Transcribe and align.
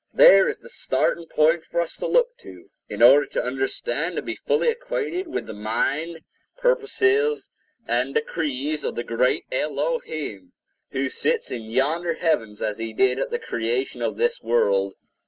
There 0.15 0.49
is 0.49 0.57
the 0.57 0.69
starting 0.69 1.27
point 1.27 1.63
for 1.63 1.79
us 1.79 1.95
to 1.97 2.07
look 2.07 2.35
to, 2.39 2.71
in 2.89 3.03
order 3.03 3.27
to 3.27 3.43
understand 3.43 4.17
and 4.17 4.25
be 4.25 4.35
fully 4.35 4.69
acquainted 4.69 5.27
with 5.27 5.45
the 5.45 5.53
mind, 5.53 6.21
purposes 6.57 7.51
and 7.87 8.11
decrees 8.15 8.83
of 8.83 8.95
the 8.95 9.03
Great 9.03 9.45
Elohim, 9.51 10.53
who 10.89 11.07
sits 11.07 11.51
in 11.51 11.65
yonder 11.65 12.15
heavens 12.15 12.63
as 12.63 12.79
he 12.79 12.93
did 12.93 13.19
at 13.19 13.29
the 13.29 13.37
creation 13.37 14.01
of 14.01 14.17
this 14.17 14.41
world. 14.41 14.95